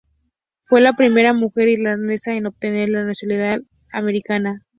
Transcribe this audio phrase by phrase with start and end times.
[0.63, 3.61] Fue la primera mujer irlandesa en obtener la nacionalidad
[3.93, 4.65] americana.